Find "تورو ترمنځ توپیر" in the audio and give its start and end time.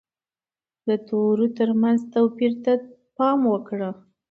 1.07-2.53